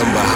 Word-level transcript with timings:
rhythm 0.00 0.29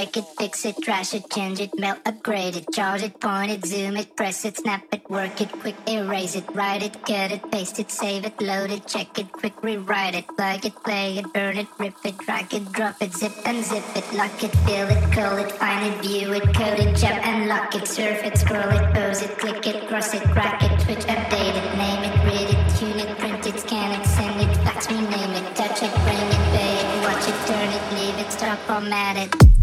break 0.00 0.16
it, 0.16 0.24
fix 0.38 0.64
it, 0.64 0.76
trash 0.82 1.12
it, 1.12 1.28
change 1.28 1.60
it, 1.60 1.78
melt, 1.78 1.98
upgrade 2.06 2.56
it, 2.56 2.64
charge 2.72 3.02
it, 3.02 3.20
point 3.20 3.50
it, 3.50 3.66
zoom 3.66 3.98
it, 3.98 4.16
press 4.16 4.46
it, 4.46 4.56
snap 4.56 4.82
it, 4.92 5.02
work 5.10 5.38
it, 5.42 5.52
quick, 5.60 5.76
erase 5.86 6.36
it, 6.36 6.44
write 6.54 6.82
it, 6.82 6.94
cut 7.04 7.30
it, 7.30 7.42
paste 7.52 7.78
it, 7.78 7.90
save 7.90 8.24
it, 8.24 8.40
load 8.40 8.70
it, 8.70 8.86
check 8.86 9.18
it, 9.18 9.30
quick, 9.30 9.52
rewrite 9.62 10.14
it, 10.14 10.26
plug 10.38 10.64
it, 10.64 10.74
play 10.84 11.18
it, 11.18 11.30
burn 11.34 11.58
it, 11.58 11.66
rip 11.78 11.94
it, 12.02 12.16
drag 12.16 12.54
it, 12.54 12.72
drop 12.72 12.96
it, 13.02 13.12
zip 13.12 13.32
and 13.44 13.62
zip 13.62 13.84
it, 13.94 14.10
lock 14.14 14.42
it, 14.42 14.56
fill 14.64 14.88
it, 14.88 15.12
call 15.12 15.36
it, 15.36 15.52
find 15.52 15.92
it, 15.92 16.00
view 16.00 16.32
it, 16.32 16.44
code 16.54 16.80
it, 16.80 16.96
jump 16.96 17.20
and 17.26 17.46
lock 17.46 17.74
it, 17.74 17.86
surf 17.86 18.24
it, 18.24 18.38
scroll 18.38 18.70
it, 18.70 18.94
pose 18.94 19.20
it, 19.20 19.36
click 19.36 19.66
it, 19.66 19.86
cross 19.86 20.14
it, 20.14 20.22
crack 20.32 20.62
it, 20.62 20.80
switch, 20.80 21.04
update 21.14 21.56
it, 21.60 21.76
name 21.76 22.02
it, 22.08 22.16
read 22.24 22.48
it, 22.54 22.60
tune 22.78 22.98
it, 23.04 23.18
print 23.18 23.46
it, 23.46 23.60
scan 23.60 24.00
it, 24.00 24.06
send 24.06 24.40
it, 24.40 24.56
fax, 24.64 24.88
rename 24.88 25.34
it, 25.40 25.54
touch 25.54 25.82
it, 25.82 25.92
bring 26.04 26.28
it, 26.36 26.44
pay 26.56 26.72
it, 26.80 26.88
watch 27.04 27.28
it, 27.28 27.38
turn 27.46 27.68
it, 27.68 27.84
leave 28.00 28.18
it, 28.18 28.32
stop, 28.32 28.58
format 28.60 29.18
it. 29.18 29.59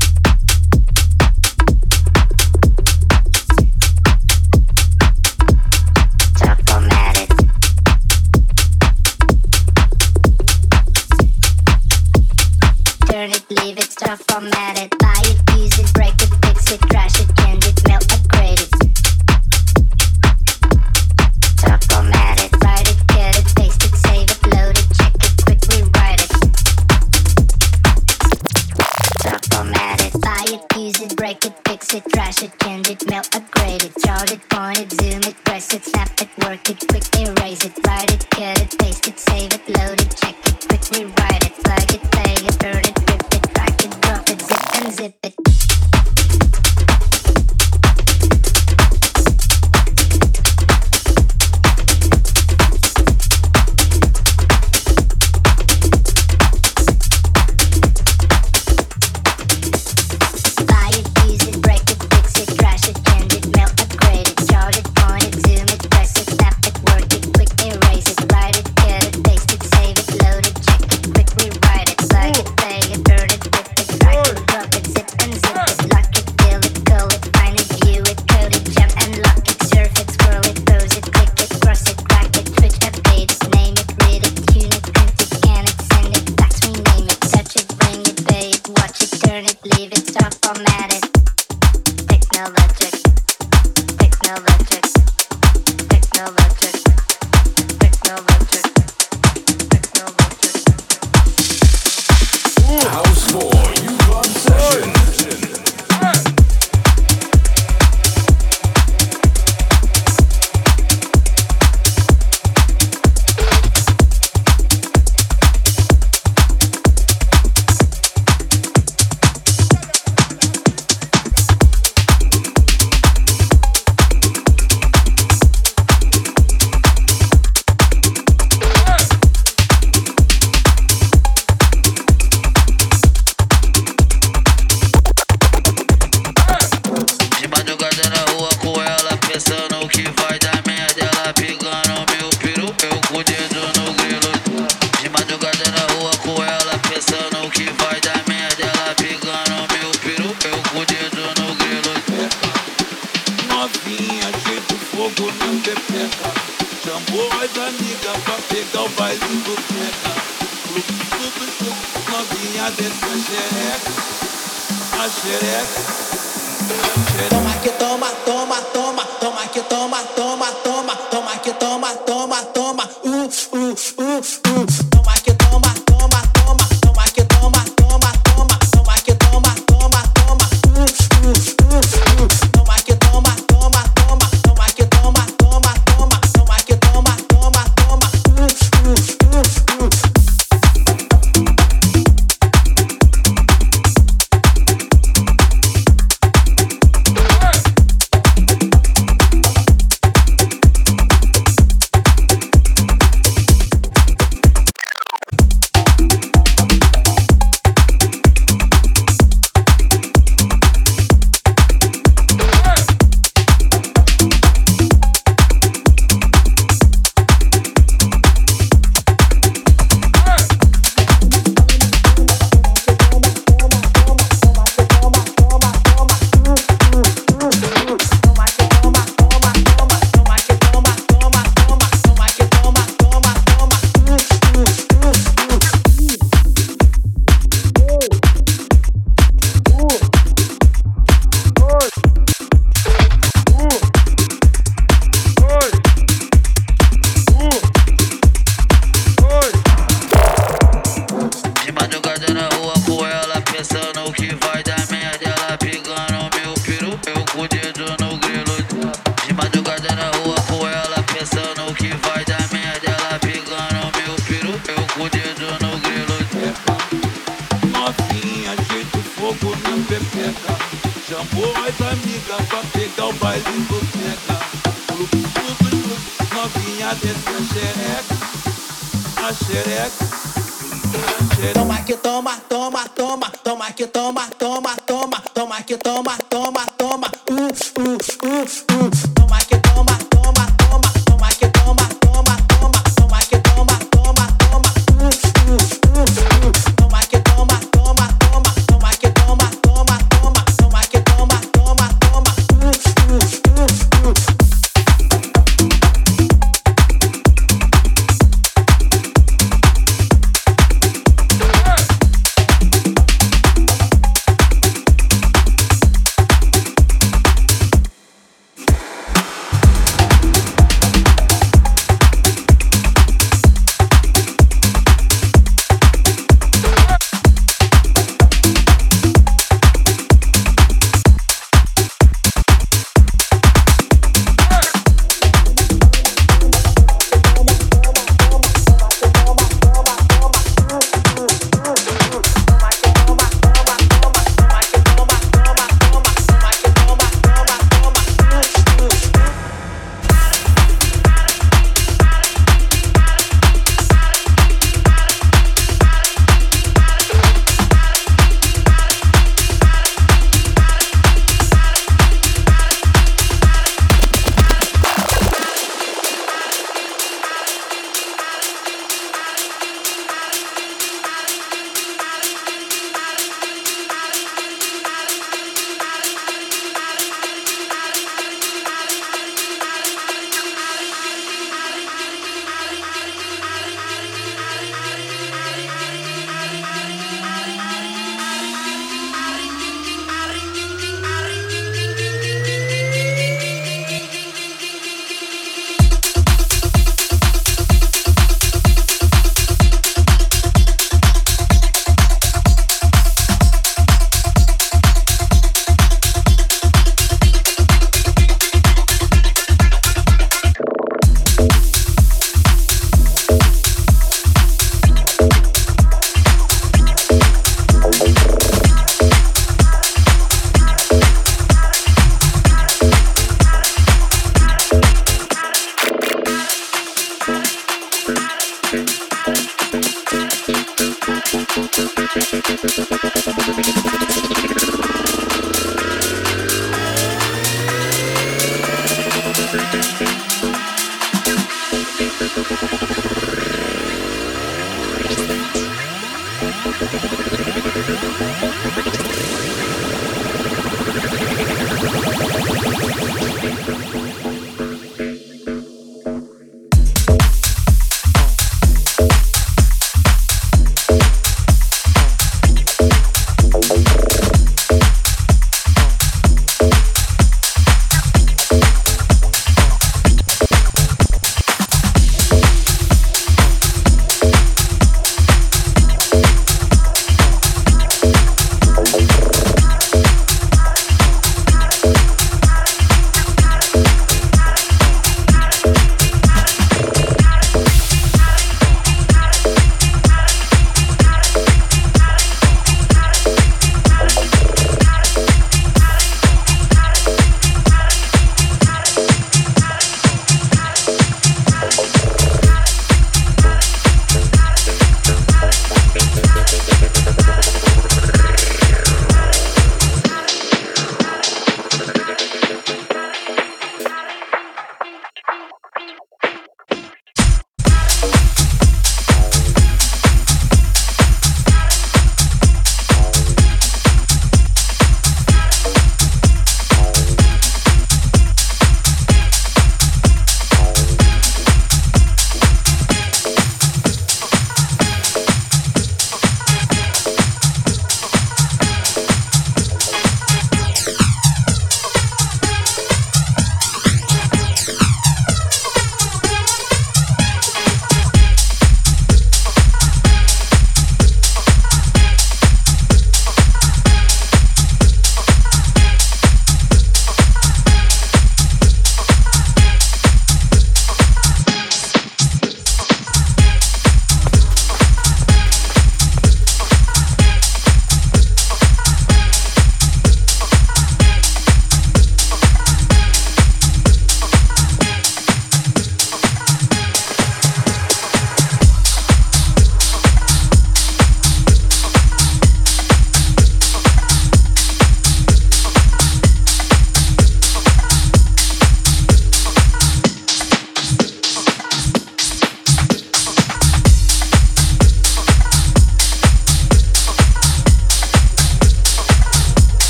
stuff 14.08 14.24
from 14.30 14.50
that 14.52 14.80
it 14.80 15.02
like 15.04 15.27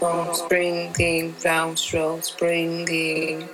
down 0.00 0.26
bombs, 0.26 0.42
bringing 0.48 1.32
down 1.42 1.76
strokes, 1.76 2.30
bringing. 2.30 3.48